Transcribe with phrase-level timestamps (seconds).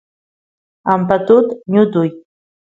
[0.91, 2.09] ampatut ñutuy